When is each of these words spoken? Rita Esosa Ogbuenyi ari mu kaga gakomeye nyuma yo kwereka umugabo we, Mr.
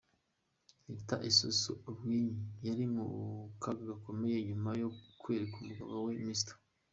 Rita 0.91 1.15
Esosa 1.29 1.71
Ogbuenyi 1.89 2.35
ari 2.71 2.85
mu 2.95 3.05
kaga 3.61 3.83
gakomeye 3.89 4.37
nyuma 4.49 4.69
yo 4.81 4.89
kwereka 5.21 5.55
umugabo 5.59 5.97
we, 6.07 6.13
Mr. 6.27 6.53